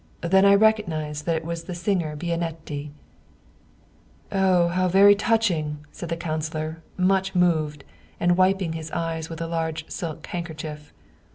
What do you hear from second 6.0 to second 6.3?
the